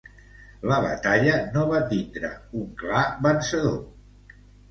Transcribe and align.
La 0.69 0.77
batalla 0.85 1.35
no 1.57 1.65
va 1.73 1.81
tindre 1.91 2.31
un 2.61 2.65
clar 2.79 3.05
vencedor. 3.29 3.79